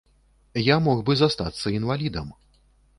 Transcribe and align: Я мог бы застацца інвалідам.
Я 0.69 0.77
мог 0.87 1.05
бы 1.09 1.19
застацца 1.21 1.77
інвалідам. 1.79 2.37